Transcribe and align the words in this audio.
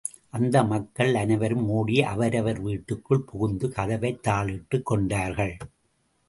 அந்த 0.29 0.63
மக்கள் 0.63 1.15
அனைவரும் 1.15 1.69
ஓடி 1.69 2.01
அவரவர் 2.03 2.59
வீட்டுக்குள் 2.61 3.21
புகுந்து 3.21 3.71
கதவைத் 3.71 4.27
தாழிட்டுக் 4.27 4.85
கொண்டார்கள். 4.85 5.57